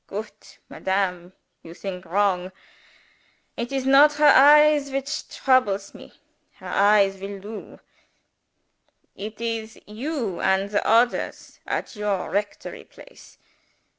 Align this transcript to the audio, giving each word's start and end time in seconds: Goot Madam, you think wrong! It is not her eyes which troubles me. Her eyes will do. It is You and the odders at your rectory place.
Goot 0.07 0.57
Madam, 0.67 1.33
you 1.61 1.75
think 1.75 2.05
wrong! 2.05 2.51
It 3.55 3.71
is 3.71 3.85
not 3.85 4.13
her 4.13 4.31
eyes 4.35 4.89
which 4.91 5.29
troubles 5.29 5.93
me. 5.93 6.11
Her 6.55 6.65
eyes 6.69 7.17
will 7.21 7.39
do. 7.39 7.79
It 9.15 9.39
is 9.39 9.79
You 9.85 10.39
and 10.41 10.71
the 10.71 10.81
odders 10.89 11.59
at 11.67 11.95
your 11.95 12.31
rectory 12.31 12.83
place. 12.85 13.37